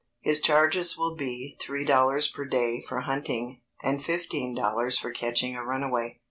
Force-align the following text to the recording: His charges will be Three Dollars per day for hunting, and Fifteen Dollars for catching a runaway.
His 0.21 0.41
charges 0.41 0.97
will 0.97 1.15
be 1.15 1.59
Three 1.61 1.85
Dollars 1.85 2.27
per 2.27 2.43
day 2.43 2.81
for 2.89 3.01
hunting, 3.01 3.61
and 3.83 4.03
Fifteen 4.03 4.55
Dollars 4.55 4.97
for 4.97 5.11
catching 5.11 5.55
a 5.55 5.63
runaway. 5.63 6.19